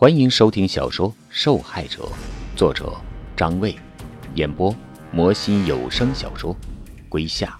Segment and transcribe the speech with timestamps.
[0.00, 2.04] 欢迎收听小说《受害者》，
[2.56, 2.96] 作者
[3.36, 3.74] 张卫，
[4.36, 4.72] 演播
[5.10, 6.54] 魔心有声小说
[7.08, 7.58] 《归夏》，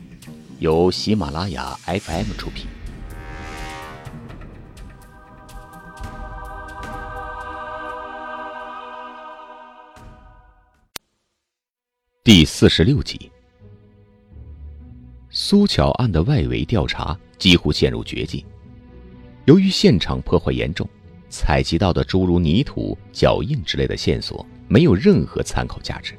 [0.60, 2.68] 由喜马拉雅 FM 出品。
[12.22, 13.32] 第四十六集，
[15.28, 18.46] 苏巧案的外围调查几乎陷入绝境，
[19.46, 20.88] 由于现场破坏严重。
[21.28, 26.14] 采集到的诸如泥土、脚印之类的线索没有任何参考价值。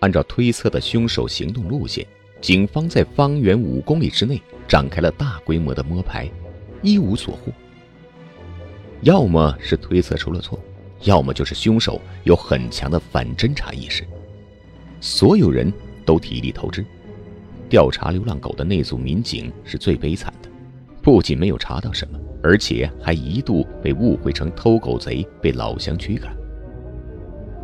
[0.00, 2.06] 按照推测的凶手行动路线，
[2.40, 6.30] 警方在方圆五公里之内展开了大规模的摸排，
[6.82, 7.52] 一无所获。
[9.02, 10.58] 要么是推测出了错，
[11.02, 14.06] 要么就是凶手有很强的反侦查意识。
[15.00, 15.70] 所有人
[16.04, 16.84] 都体力透支。
[17.68, 20.32] 调查流浪狗的那组民警是最悲惨，
[21.02, 22.18] 不仅没有查到什么。
[22.42, 26.34] 而且还一度被误会成偷狗贼，被老乡驱赶。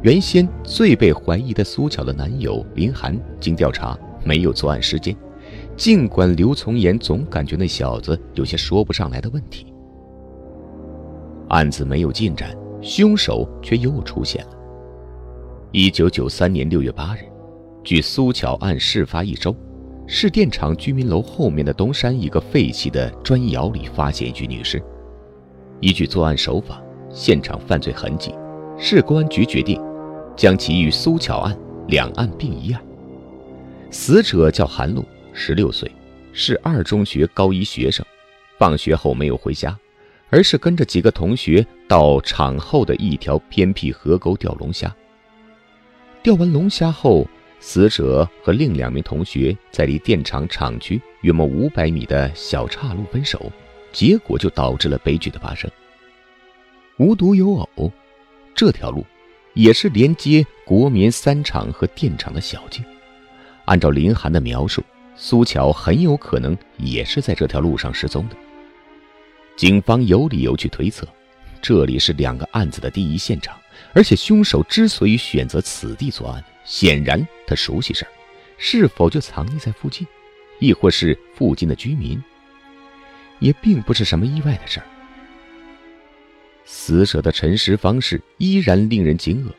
[0.02, 5.16] 原先最被怀疑的苏巧的男友林寒，经调查没有作案时间。
[5.78, 9.72] 尽管刘从言总感觉那小子有些说不上来的问题，
[11.48, 14.50] 案子没有进展，凶手却又出现了。
[15.72, 17.20] 一九九三年六月八日，
[17.82, 19.56] 距苏巧案事发一周。
[20.08, 24.80] 市电厂居民楼后面的东山一个废弃的砖窑里发现一具女尸。
[25.80, 28.32] 依据作案手法、现场犯罪痕迹，
[28.78, 29.82] 市公安局决定
[30.36, 32.80] 将其与苏巧案两案并一案。
[33.90, 35.90] 死者叫韩露，十六岁，
[36.32, 38.06] 是二中学高一学生。
[38.58, 39.76] 放学后没有回家，
[40.30, 44.94] 而是跟着几个同学到厂后的一条偏僻河沟钓龙虾。
[46.22, 47.26] 钓完龙虾后。
[47.58, 53.50] 死者和另两名同学在离电厂厂区约莫五百米的小岔路分手，
[53.92, 55.70] 结果就导致了悲剧的发生。
[56.98, 57.92] 无独有偶，
[58.54, 59.04] 这条路
[59.54, 62.84] 也是连接国棉三厂和电厂的小径。
[63.64, 64.82] 按照林寒的描述，
[65.16, 68.36] 苏乔很有可能也是在这条路上失踪的。
[69.56, 71.06] 警方有理由去推测，
[71.60, 73.58] 这里是两个案子的第一现场，
[73.92, 76.44] 而且凶手之所以选择此地作案。
[76.66, 78.10] 显然，他熟悉这儿，
[78.58, 80.06] 是否就藏匿在附近，
[80.58, 82.22] 亦或是附近的居民，
[83.38, 84.86] 也并不是什么意外的事儿。
[86.64, 89.52] 死者的沉尸方式依然令人惊愕，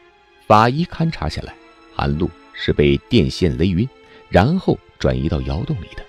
[0.46, 1.56] 法医勘查下来，
[1.96, 3.88] 韩露是被电线勒晕，
[4.28, 6.04] 然后转移到窑洞里的。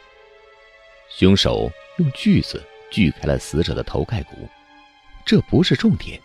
[1.08, 4.48] 凶手用锯子锯开了死者的头盖骨，
[5.24, 6.20] 这不是重点，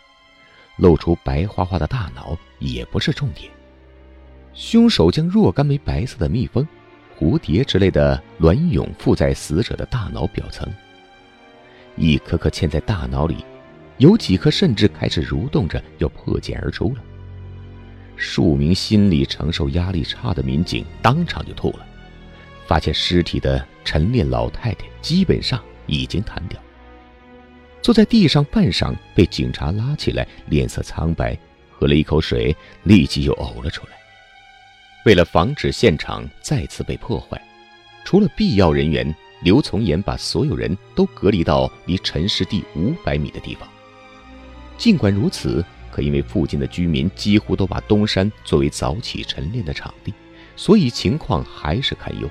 [0.77, 3.51] 露出白花花的大脑也不是重点。
[4.53, 6.67] 凶手将若干枚白色的蜜蜂、
[7.17, 10.71] 蝴蝶之类的卵蛹附在死者的大脑表层，
[11.95, 13.43] 一颗颗嵌在大脑里，
[13.97, 17.03] 有几颗甚至开始蠕动着要破茧而出了。
[18.15, 21.85] 数名心理承受压力差的民警当场就吐了，
[22.67, 26.59] 发现尸体的陈练老太太基本上已经瘫掉，
[27.81, 31.35] 坐在地上半晌，被警察拉起来，脸色苍白，
[31.71, 33.93] 喝了一口水，立即又呕了出来。
[35.05, 37.41] 为了防止现场再次被破坏，
[38.05, 43.67] 除了必要人员，刘从言把所有人都隔离到离陈尸地五百米的地方。
[44.77, 50.13] 尽管如此，可因为附近的居民几乎都把东山作为早起晨练的场地，
[50.55, 52.29] 所以情况还是堪忧。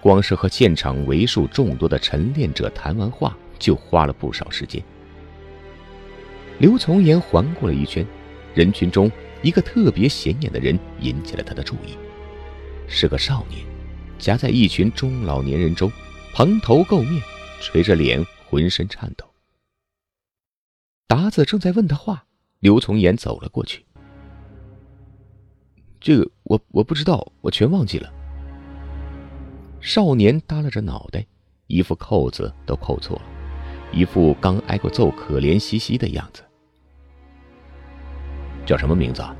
[0.00, 4.80] 光是和现场为数众多的晨练者谈完话，就花了不少时间。
[6.58, 8.06] 刘从言环顾了一圈，
[8.54, 9.10] 人群中。
[9.44, 11.98] 一个特别显眼的人引起了他的注意，
[12.88, 13.62] 是个少年，
[14.18, 15.92] 夹在一群中老年人中，
[16.32, 17.22] 蓬头垢面，
[17.60, 19.26] 垂着脸，浑身颤抖。
[21.06, 22.24] 达子正在问他话，
[22.60, 23.84] 刘从言走了过去。
[26.00, 28.10] 这个我我不知道，我全忘记了。
[29.82, 31.22] 少年耷拉着脑袋，
[31.66, 33.22] 一副扣子都扣错了，
[33.92, 36.42] 一副刚挨过揍、可怜兮兮的样子。
[38.66, 39.22] 叫什么名字？
[39.22, 39.34] 啊？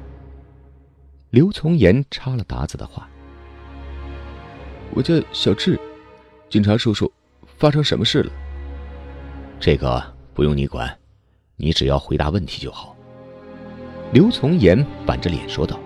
[1.31, 3.09] 刘从言插了达子的话
[4.95, 5.79] ：“我叫小智，
[6.49, 7.11] 警察叔叔，
[7.57, 8.33] 发生什么事了？
[9.59, 10.97] 这个不用你管，
[11.57, 12.97] 你只要回答问题就好。”
[14.13, 15.81] 刘从言板着脸说道：“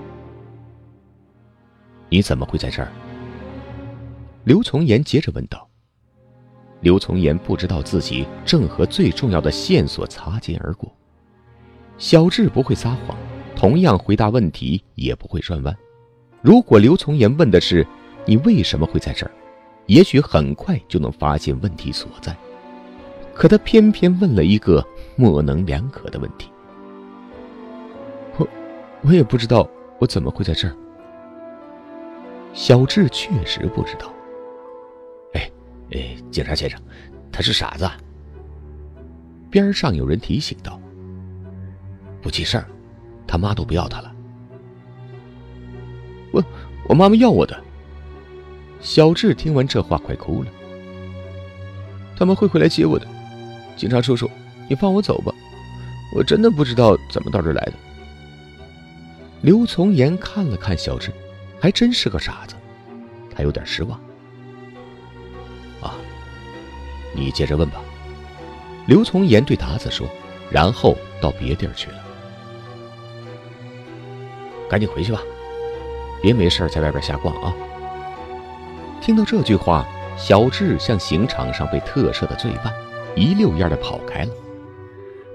[2.11, 2.93] 你怎么会在这儿？”
[4.45, 5.67] 刘从言接着问道。
[6.81, 10.95] 刘从言不知道自己正和最重要的线索擦肩而过。
[11.99, 13.17] 小智不会撒谎。
[13.55, 15.77] 同样回答问题也不会转弯。
[16.43, 17.85] 如果刘从言问的是
[18.25, 19.33] “你为什么会在这儿”，
[19.87, 22.37] 也许很快就能发现问题所在。
[23.35, 24.87] 可他偏偏问了一个
[25.17, 26.49] 模棱两可的问题
[28.39, 28.47] ：“我
[29.03, 29.69] 我也不知道
[29.99, 30.77] 我怎么会在这儿。
[32.53, 34.13] 小智确实不知道。
[35.33, 35.51] 哎，
[35.91, 36.81] 哎，警察先生，
[37.33, 37.91] 他是傻子。
[39.51, 40.81] 边上有人提醒道
[42.29, 42.67] ：“不记事儿，
[43.27, 44.13] 他妈都不要他了。”
[46.31, 46.45] 我，
[46.87, 47.59] 我妈妈要我的。
[48.83, 50.51] 小智听完这话，快哭了。
[52.19, 53.07] 他们会回来接我的，
[53.79, 54.31] 警察叔叔，
[54.69, 55.33] 你放我走吧，
[56.15, 57.73] 我真的不知道怎么到这儿来的。
[59.41, 61.11] 刘从言看了看小智，
[61.59, 62.55] 还真是个傻子，
[63.35, 63.99] 他有点失望。
[65.81, 65.95] 啊，
[67.15, 67.81] 你接着问吧。
[68.87, 70.07] 刘从言对达子说，
[70.51, 72.05] 然后到别地儿去了。
[74.69, 75.23] 赶紧回去吧，
[76.23, 77.55] 别没事在外边瞎逛啊。
[79.01, 79.87] 听到这句话，
[80.17, 82.73] 小智像刑场上被特赦的罪犯，
[83.15, 84.31] 一溜烟的跑开了，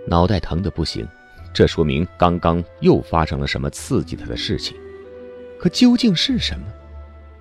[0.07, 1.07] 脑袋疼的不行。
[1.53, 4.75] 这说明刚刚又发生了什么刺激他的事情，
[5.59, 6.65] 可究竟是什么，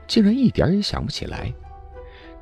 [0.07, 1.53] 竟然一点也想不起来。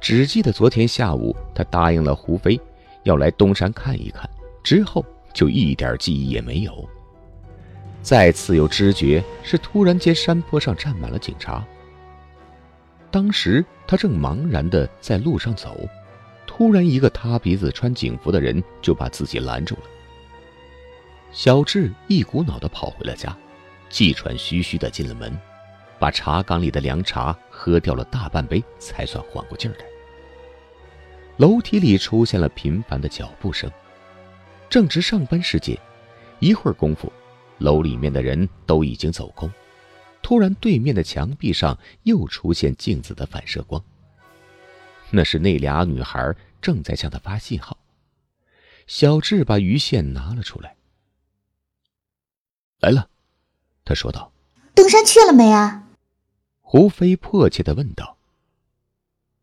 [0.00, 2.60] 只记得昨天下午他答应了胡飞，
[3.04, 4.28] 要来东山看一看，
[4.62, 6.88] 之后就一点记忆也没有。
[8.02, 11.64] 再次有知觉是突然间山坡上站满了警察。
[13.10, 15.76] 当时他正茫然的在路上走，
[16.46, 19.82] 突然一个塌鼻子穿警服的人就把自己拦住了。
[21.32, 23.36] 小智一股脑的跑回了家，
[23.88, 25.36] 气喘吁吁的进了门，
[25.98, 29.84] 把茶缸里的凉茶喝掉了大半杯，才算缓过劲儿来。
[31.36, 33.70] 楼梯里出现了频繁的脚步声，
[34.68, 35.76] 正值上班时间，
[36.38, 37.12] 一会儿功夫，
[37.60, 39.48] 楼里面的人都已经走空。
[40.22, 43.82] 突然，对面的墙壁上又出现镜子的反射光，
[45.10, 47.78] 那是那俩女孩正在向他发信号。
[48.86, 50.76] 小智把鱼线拿了出来。
[52.80, 53.08] 来了，
[53.84, 54.32] 他说道
[54.74, 55.88] ：“登山去了没啊？”
[56.60, 58.18] 胡飞迫切的问道。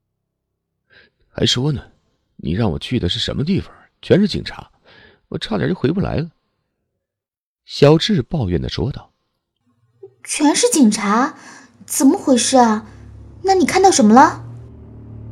[1.27, 1.91] “还说呢，
[2.35, 3.73] 你让我去的是什么地方？
[4.01, 4.71] 全是警察，
[5.27, 6.29] 我差点就回不来了。”
[7.67, 9.11] 小智抱怨的说道。
[10.23, 11.35] “全是警察，
[11.85, 12.87] 怎么回事啊？
[13.43, 14.41] 那你看到什么了？”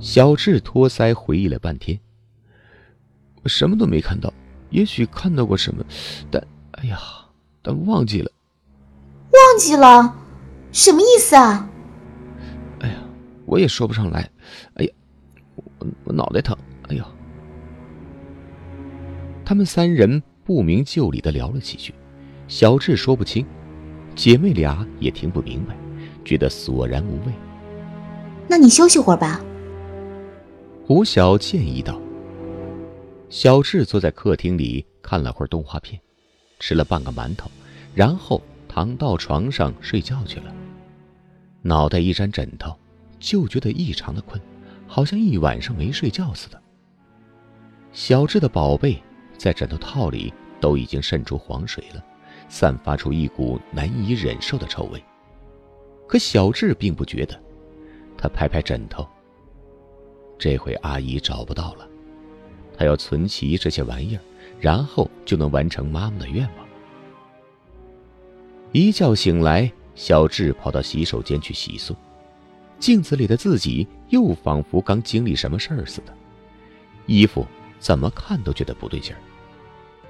[0.01, 1.97] 小智托腮回忆了半天
[3.41, 4.33] ，“我什么都没看到，
[4.69, 5.81] 也许看到过什么，
[6.29, 6.45] 但……
[6.71, 6.99] 哎呀！”
[7.63, 8.29] 但忘记了，
[9.31, 10.13] 忘记了，
[10.73, 11.69] 什么意思啊？
[12.81, 12.95] 哎呀，
[13.45, 14.29] 我也说不上来。
[14.73, 14.91] 哎呀，
[15.79, 16.55] 我我脑袋疼。
[16.89, 17.07] 哎呀，
[19.45, 21.91] 他们三人不明就里的聊了几句，
[22.47, 23.45] 小智说不清，
[24.15, 25.75] 姐妹俩也听不明白，
[26.23, 27.33] 觉得索然无味。
[28.47, 29.41] 那你休息会儿吧。
[30.85, 31.99] 胡晓建议道。
[33.29, 35.99] 小智坐在客厅里看了会儿动画片。
[36.57, 37.51] 吃了半个馒头，
[37.93, 40.55] 然后躺到床上睡觉去了。
[41.61, 42.73] 脑袋一沾枕头，
[43.19, 44.41] 就觉得异常的困，
[44.87, 46.61] 好像一晚上没睡觉似的。
[47.91, 49.03] 小智的宝贝
[49.37, 52.01] 在枕头套里都已经渗出黄水了，
[52.47, 55.03] 散发出一股难以忍受的臭味。
[56.07, 57.39] 可小智并不觉得，
[58.17, 59.07] 他拍拍枕头。
[60.37, 61.87] 这回阿姨找不到了，
[62.77, 64.21] 他要存齐这些玩意儿。
[64.57, 66.65] 然后就能完成妈妈的愿望。
[68.71, 71.93] 一觉醒来，小智跑到洗手间去洗漱，
[72.79, 76.13] 镜子里的自己又仿佛刚经历什么事儿似的，
[77.05, 77.45] 衣服
[77.79, 79.19] 怎么看都觉得不对劲儿。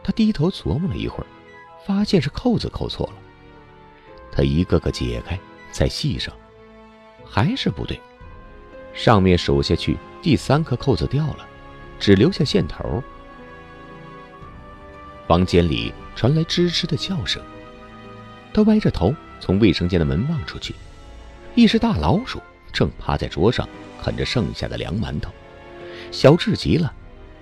[0.03, 1.27] 他低头琢磨了一会儿，
[1.85, 3.13] 发现是扣子扣错了。
[4.31, 5.39] 他一个个解开，
[5.71, 6.33] 再系上，
[7.25, 7.99] 还是不对。
[8.93, 11.47] 上面数下去，第三颗扣子掉了，
[11.99, 13.03] 只留下线头。
[15.27, 17.41] 房间里传来吱吱的叫声。
[18.53, 20.73] 他歪着头从卫生间的门望出去，
[21.55, 23.67] 一只大老鼠正趴在桌上
[24.01, 25.31] 啃着剩下的凉馒头。
[26.11, 26.93] 小智急了，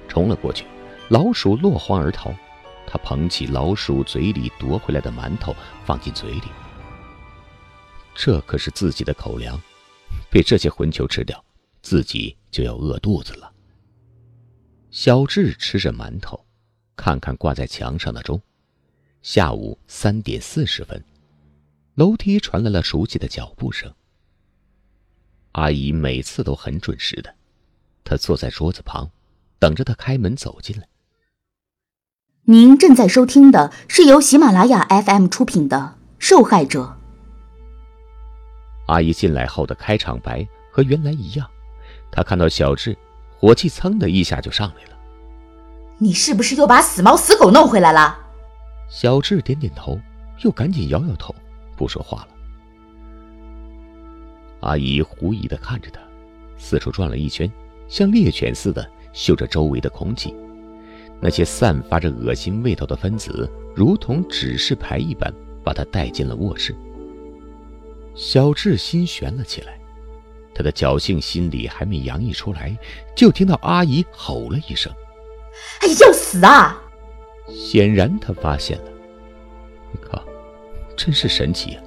[0.08, 0.66] 冲了过去，
[1.10, 2.34] 老鼠落荒而逃。
[2.94, 6.44] 他捧起老鼠嘴里夺回来的馒头放进嘴里。
[8.14, 9.60] 这可是自己的口粮，
[10.30, 11.44] 被这些混球吃掉，
[11.82, 13.52] 自己就要饿肚子了。
[14.92, 16.40] 小智吃着馒头。
[16.96, 18.40] 看看挂在墙上的钟，
[19.24, 21.04] 下午三点四十分，
[21.96, 23.92] 楼梯传来了熟悉的脚步声。
[25.54, 27.36] 阿姨每次都很准时的，
[28.04, 29.10] 她坐在桌子旁，
[29.58, 30.88] 等着他开门走进来。
[32.46, 35.78] 您正在收听的是由喜马拉雅 FM 出品的
[36.20, 36.82] 《受害者》。
[38.88, 41.50] 阿姨进来后的开场白和原来一样，
[42.12, 42.98] 她看到小智，
[43.38, 44.98] 火气噌的一下就上来了。
[45.98, 48.20] 你是不是又把死猫死狗弄回来了？
[48.90, 49.98] 小智点点头，
[50.42, 51.34] 又赶紧摇摇头。
[51.78, 52.28] 不说话了。
[54.60, 56.02] 阿姨狐疑的看着他，
[56.58, 57.50] 四处转了一圈，
[57.88, 60.36] 像猎犬似的嗅着周围的空气。
[61.24, 66.75] 那些散发着恶心味道的分子，如同指示牌一般，把他带进了卧室。
[68.13, 69.80] 小智心悬了起来，
[70.53, 72.77] 他的侥幸心理还没洋溢出来，
[73.15, 74.92] 就听到阿姨吼了一声
[75.80, 76.77] ：“哎，要死啊！”
[77.48, 78.92] 显然他发现了。
[80.01, 80.22] 靠，
[80.98, 81.84] 真是神奇啊！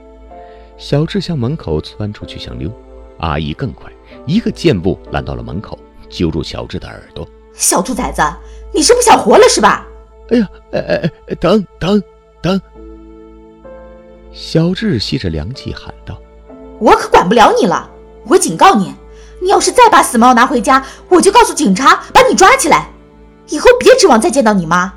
[0.79, 2.73] 小智向门口窜出去想溜，
[3.19, 3.93] 阿姨更快，
[4.27, 5.79] 一个箭步拦到了门口，
[6.09, 8.23] 揪住小智的耳朵：“小兔崽子，
[8.73, 9.87] 你是不想活了是吧
[10.31, 12.03] ？”“哎呀，哎哎哎，等等
[12.43, 12.61] 等！”
[14.33, 16.21] 小智吸着凉气喊道
[16.79, 17.91] ：“我可管不了你了！
[18.27, 18.93] 我警告你，
[19.41, 22.91] 你要是再把死猫拿回家，我就告诉警察把你抓起来，
[23.49, 24.93] 以后别指望再见到你妈。”“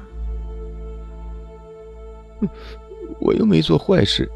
[3.21, 4.29] 我又没做坏事。”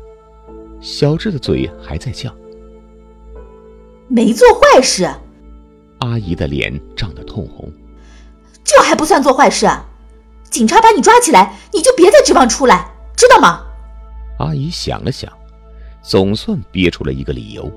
[0.79, 2.33] 小智的嘴还在叫。
[4.07, 5.09] “没做坏事。”
[5.99, 7.71] 阿姨的脸涨得通红。
[8.63, 9.85] “这还不算做坏事啊？
[10.49, 13.61] 警察把你抓起来，你就别再指望出来，知道吗？”
[14.39, 15.31] 阿姨想了想，
[16.01, 17.71] 总算憋出了一个理由：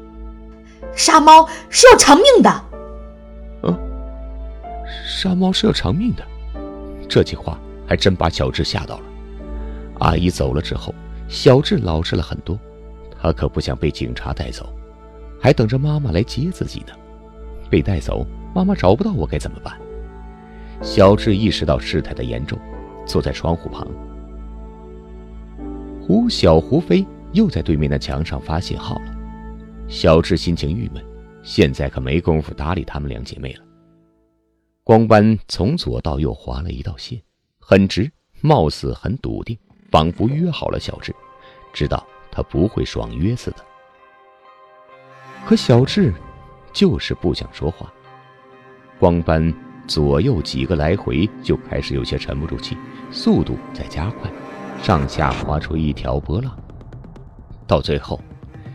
[0.94, 2.64] 杀猫是要偿命的。
[3.62, 3.78] 嗯，
[5.06, 6.22] 杀猫是要偿命的。
[7.08, 9.04] 这句话还真把小智吓到了。
[10.00, 10.94] 阿姨走了之后，
[11.28, 12.58] 小智老实了很多。
[13.20, 14.68] 他可不想被警察带走，
[15.40, 16.92] 还等着妈妈来接自己呢。
[17.70, 19.74] 被带走，妈妈找不到我该怎么办？
[20.82, 22.58] 小智意识到事态的严重，
[23.06, 23.86] 坐在窗户旁。
[26.00, 29.16] 胡小胡飞又在对面的墙上发信号了，
[29.88, 31.04] 小智心情郁闷，
[31.42, 33.64] 现在可没工夫搭理她们两姐妹了。
[34.84, 37.20] 光斑从左到右划了一道线，
[37.58, 38.08] 很直，
[38.40, 39.58] 貌似很笃定，
[39.90, 41.12] 仿佛约好了小智，
[41.72, 43.56] 知道他不会爽约似的。
[45.44, 46.14] 可小智
[46.72, 47.92] 就是不想说话。
[49.00, 49.52] 光斑
[49.86, 52.76] 左右几个来回，就开始有些沉不住气，
[53.10, 54.30] 速度在加快。
[54.82, 56.54] 上下划出一条波浪，
[57.66, 58.20] 到最后，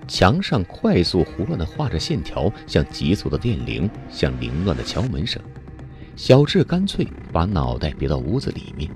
[0.08, 5.42] 墙上快速胡乱的画着线条，像急促的电铃，像凌乱的敲门声。
[6.16, 8.90] 小智干脆把脑袋别到屋子里面。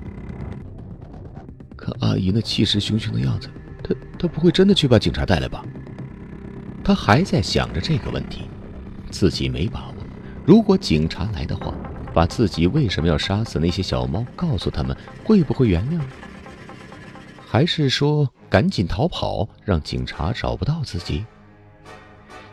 [1.77, 3.49] 看阿姨那气势汹汹的样子，
[3.83, 5.63] 她她不会真的去把警察带来吧？
[6.83, 8.41] 他还在想着这个问题，
[9.09, 9.93] 自己没把握。
[10.45, 11.73] 如果警察来的话，
[12.15, 14.95] 把自己为什么要杀死那些小猫告诉他们，
[15.25, 15.99] 会不会原谅？
[17.45, 21.25] 还是说赶紧逃跑，让警察找不到自己？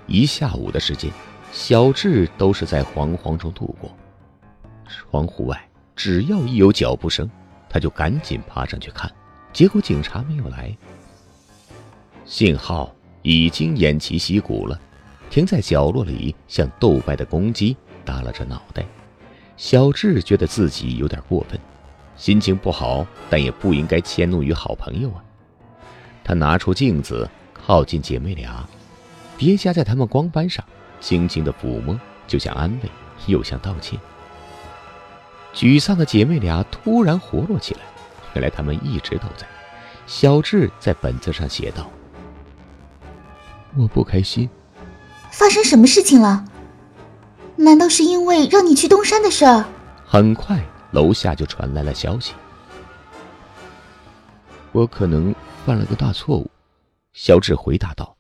[0.09, 1.13] 一下午的时间，
[1.53, 3.97] 小智都是在惶惶中度过。
[4.89, 7.31] 窗户外只要一有脚步声，
[7.71, 9.09] 他就赶紧爬上去看。
[9.53, 10.77] 结果警察没有来，
[12.25, 12.93] 信号
[13.23, 14.77] 已经偃旗息鼓了，
[15.31, 18.85] 停在角落里，像斗败的公鸡，耷拉着脑袋。
[19.57, 21.59] 小智觉得自己有点过分。
[22.17, 25.25] 心情不好，但也不应该迁怒于好朋友啊。
[26.23, 28.65] 他拿出镜子，靠近姐妹俩，
[29.37, 30.65] 叠加在她们光斑上，
[31.01, 32.91] 轻轻的抚摸，就像安慰，
[33.27, 33.99] 又像道歉。
[35.55, 37.81] 沮丧的姐妹俩突然活络起来，
[38.35, 39.47] 原来她们一直都在。
[40.07, 41.91] 小智在本子上写道
[43.77, 44.49] ：“我不开心。”
[45.33, 46.45] 发生什么事情了？
[47.57, 49.65] 难道是因为让你去东山的事儿？
[50.07, 50.63] 很快。
[50.93, 52.35] 楼下就传来了消息，
[54.73, 56.51] 我可能犯了个大错误。
[57.15, 58.15] 小智回答道。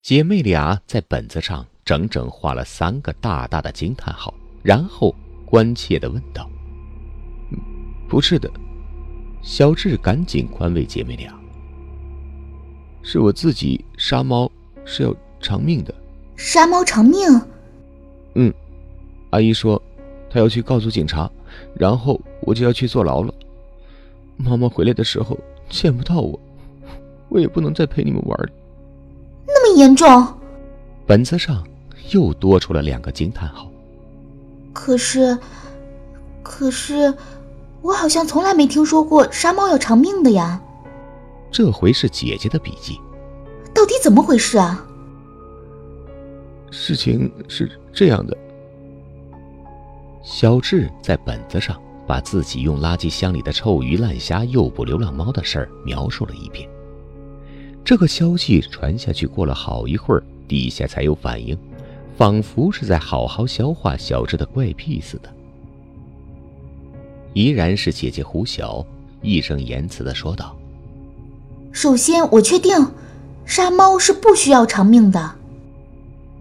[0.00, 4.32] 姐妹俩在本子上整整画了三个大大的惊叹号，
[4.62, 5.12] 然后
[5.44, 6.48] 关切的问道
[8.08, 8.48] ：“不是的。”
[9.42, 11.36] 小智赶紧宽慰姐妹俩
[13.02, 14.48] ：“是我自己杀猫，
[14.84, 15.92] 是要偿命的。
[16.36, 17.28] 杀猫偿命？
[18.34, 18.52] 嗯，
[19.30, 19.80] 阿姨说。”
[20.30, 21.30] 她要去告诉警察，
[21.74, 23.32] 然后我就要去坐牢了。
[24.36, 25.38] 妈妈回来的时候
[25.70, 26.38] 见不到我，
[27.30, 28.48] 我也不能再陪你们玩了。
[29.46, 30.26] 那么严重？
[31.06, 31.64] 本子上
[32.10, 33.70] 又多出了两个惊叹号。
[34.74, 35.38] 可是，
[36.42, 37.14] 可是，
[37.80, 40.60] 我好像从来没听说过杀猫要偿命的呀。
[41.50, 43.00] 这回是姐姐的笔记。
[43.74, 44.86] 到底怎么回事啊？
[46.70, 48.36] 事情是这样的。
[50.22, 56.68] 小智在本子上把自己用垃圾箱里的臭鱼烂虾诱捕流浪猫的事儿描述了一遍。
[57.84, 61.56] 这个消息传下去，过了好一会儿，底下才有反应，
[62.16, 65.32] 仿佛是在好好消化小智的怪癖似的。
[67.32, 68.84] 依然是姐姐胡晓，
[69.22, 70.54] 义正言辞的说道
[71.72, 72.74] ：“首先，我确定
[73.46, 75.36] 杀猫是不需要偿命的。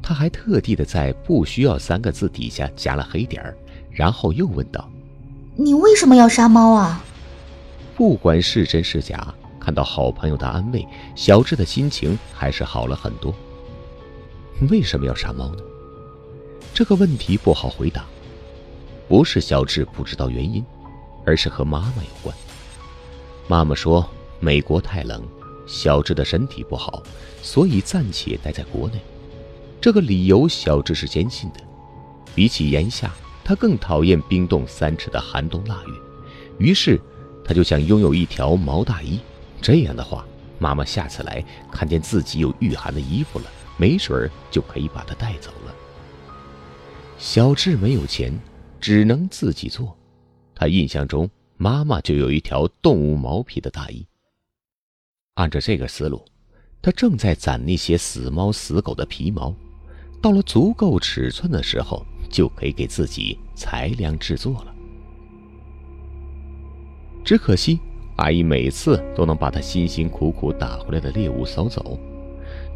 [0.08, 3.54] 他还特地的在“不需要”三个字底下加了黑点儿，
[3.92, 4.90] 然后又问道
[5.58, 7.04] ：“你为什么要杀猫啊？”
[7.94, 13.36] 不管是真是假，看到好朋友的安慰，小智的心情还是好了很多。
[14.70, 15.62] 为什么要杀猫呢？
[16.74, 18.06] 这个问题不好回答，
[19.10, 20.64] 不是小智不知道原因，
[21.26, 22.34] 而是和妈妈有关。
[23.46, 24.10] 妈妈说
[24.40, 25.22] 美国太冷，
[25.68, 27.04] 小智的身体不好，
[27.42, 29.02] 所以暂且待在国内。
[29.80, 31.60] 这个理由小智是坚信的。
[32.36, 33.12] 比起炎夏，
[33.44, 35.94] 他更讨厌冰冻三尺的寒冬腊月，
[36.60, 37.00] 于是
[37.44, 39.20] 他就想拥有一条毛大衣。
[39.62, 40.26] 这样的话，
[40.60, 43.46] 妈妈下次来看见自己有御寒的衣服了，
[43.78, 45.74] 没准儿就可以把它带走了。
[47.18, 48.32] 小智没有钱，
[48.80, 49.98] 只能自己做。
[50.54, 54.06] 他印象中，妈妈就有一条动物毛皮的大衣。
[55.34, 56.24] 按照这个思路，
[56.82, 59.56] 他正在攒那些死猫死狗的皮毛，
[60.22, 64.74] 到了足够尺寸的时候，就可以给自己裁量制作了。
[67.24, 67.80] 只可惜，
[68.16, 72.00] 阿姨每次都能把他辛辛苦苦打回来的猎物扫走，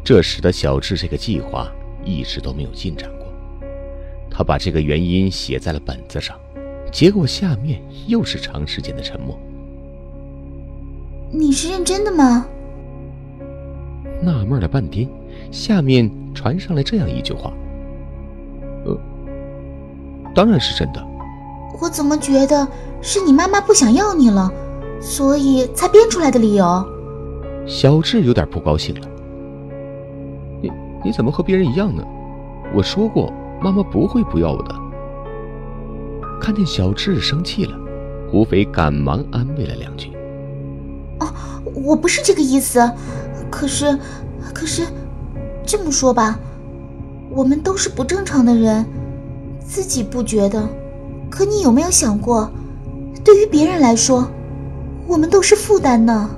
[0.04, 1.70] 这使得小智这个计划
[2.04, 3.26] 一直都没有进展过。
[4.30, 6.38] 他把这个原因写在了本子上，
[6.90, 9.38] 结果下面又是长时间的沉默。
[11.30, 12.46] 你是认真的吗？
[14.22, 15.08] 纳闷了半天，
[15.50, 17.52] 下面传上来这样一句话
[18.84, 18.98] ：“呃，
[20.34, 21.04] 当然是真的。”
[21.80, 22.66] 我怎么觉得
[23.00, 24.52] 是你妈妈不想要你了，
[25.00, 26.86] 所以才编出来的理由？
[27.66, 29.08] 小智有点不高兴了。
[30.60, 30.70] 你
[31.04, 32.04] 你怎么和别人一样呢？
[32.74, 33.32] 我说过。
[33.62, 34.74] 妈妈不会不要我的。
[36.40, 37.78] 看见小智生气了，
[38.28, 40.10] 胡斐赶忙安慰了两句
[41.20, 41.28] ：“哦，
[41.72, 42.80] 我不是这个意思。
[43.48, 43.96] 可是，
[44.52, 44.82] 可是，
[45.64, 46.38] 这么说吧，
[47.30, 48.84] 我们都是不正常的人，
[49.60, 50.68] 自己不觉得。
[51.30, 52.50] 可你有没有想过，
[53.24, 54.30] 对于别人来说，
[55.06, 56.30] 我们都是负担呢？”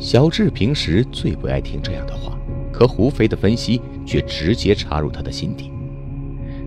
[0.00, 2.36] 小智平时最不爱听这样的话，
[2.72, 5.70] 可胡斐的分析却直接插入他的心底。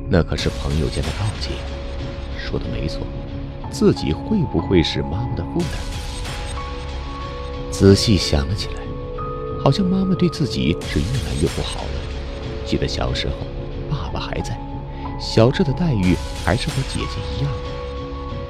[0.09, 1.49] 那可是朋友间的告诫，
[2.37, 3.01] 说的没错，
[3.69, 5.79] 自己会不会是妈妈的负担？
[7.71, 8.84] 仔细想了起来，
[9.65, 11.89] 好像妈妈对自己是越来越不好了。
[12.67, 13.33] 记得小时候，
[13.89, 14.55] 爸爸还在，
[15.19, 17.51] 小智的待遇还是和姐姐一样，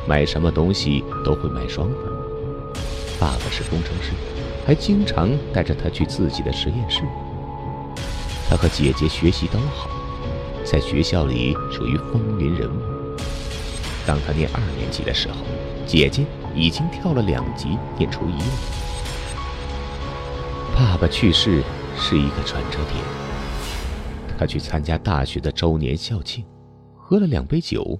[0.05, 1.97] 买什么东西都会买双份。
[3.17, 4.11] 爸爸是工程师，
[4.67, 7.03] 还经常带着他去自己的实验室。
[8.49, 9.89] 他和姐姐学习都好。
[10.65, 12.81] 在学校里属于风云人物。
[14.05, 15.35] 当他念二年级的时候，
[15.87, 18.84] 姐姐已经跳了两级，念初一了。
[21.05, 21.61] 爸去世
[21.95, 22.95] 是一个转折点。
[24.39, 26.43] 他去参加大学的周年校庆，
[26.97, 27.99] 喝了两杯酒，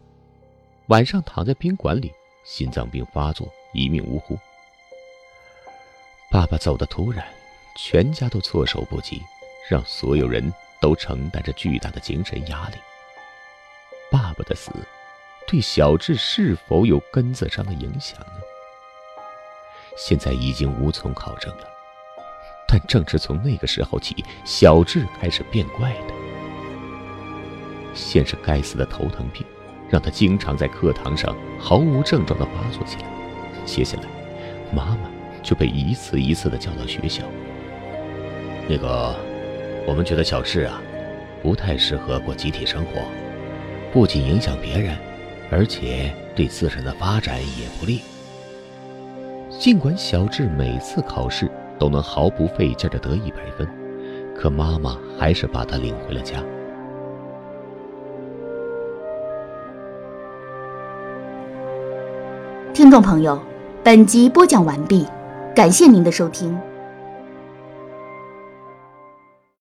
[0.88, 2.12] 晚上躺在宾馆里，
[2.44, 4.36] 心脏病发作，一命呜呼。
[6.32, 7.24] 爸爸走得突然，
[7.78, 9.22] 全家都措手不及，
[9.70, 10.52] 让所有人。
[10.82, 12.76] 都承担着巨大的精神压力。
[14.12, 14.72] 爸爸的死，
[15.48, 18.42] 对小智是否有根子上的影响呢？
[19.98, 21.75] 现在已经无从考证了。
[22.76, 26.14] 但正是从那个时候起，小智开始变怪的。
[27.94, 29.46] 先是该死的头疼病，
[29.90, 33.06] 让他经常在课堂上毫无症状的发作起来。
[33.64, 34.04] 接下来，
[34.74, 35.10] 妈妈
[35.42, 37.24] 就被一次一次的叫到学校。
[38.68, 39.16] 那个。
[39.88, 40.82] 我们觉得小智啊，
[41.44, 43.04] 不太适合过集体生活，
[43.94, 44.98] 不仅影响别人，
[45.50, 48.02] 而且对自身的发展也不利。
[49.60, 53.68] 尽管小智每次考试都能毫不费劲的得一百分，
[54.36, 56.44] 可妈妈还是把他领回了家。
[62.74, 63.40] 听众朋友，
[63.84, 65.06] 本集播讲完毕，
[65.56, 66.58] 感谢您的收听。